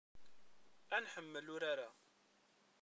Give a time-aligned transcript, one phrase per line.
[0.95, 1.89] Ad nḥemmel urar-a.